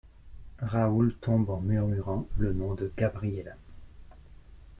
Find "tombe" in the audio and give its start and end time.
1.21-1.51